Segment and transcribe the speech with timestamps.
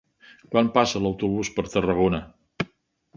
[0.53, 2.23] Quan passa l'autobús per Tarragona?